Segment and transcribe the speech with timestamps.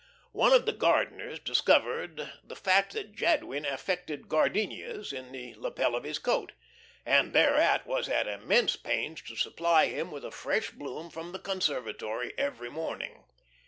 [0.31, 6.05] One of the gardeners discovered the fact that Jadwin affected gardenias in the lapel of
[6.05, 6.53] his coat,
[7.05, 11.37] and thereat was at immense pains to supply him with a fresh bloom from the
[11.39, 13.25] conservatory each morning.